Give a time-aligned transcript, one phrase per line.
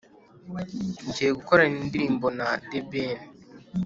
[1.07, 3.19] Ngiye gukorana indirimbo na The ben